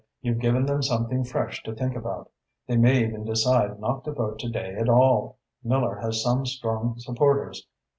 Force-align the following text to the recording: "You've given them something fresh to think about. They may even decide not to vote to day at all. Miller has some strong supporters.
"You've 0.23 0.39
given 0.39 0.65
them 0.65 0.81
something 0.81 1.23
fresh 1.23 1.61
to 1.61 1.75
think 1.75 1.95
about. 1.95 2.31
They 2.65 2.75
may 2.75 3.03
even 3.05 3.23
decide 3.23 3.79
not 3.79 4.03
to 4.05 4.11
vote 4.11 4.39
to 4.39 4.49
day 4.49 4.73
at 4.73 4.89
all. 4.89 5.37
Miller 5.63 5.93
has 5.97 6.23
some 6.23 6.43
strong 6.47 6.95
supporters. 6.97 7.67